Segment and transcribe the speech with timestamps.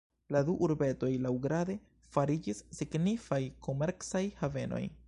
[0.35, 1.75] La du urbetoj laŭgrade
[2.17, 4.87] fariĝis signifaj komercaj havenoj.